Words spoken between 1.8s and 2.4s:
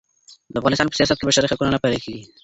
پلي کیږي.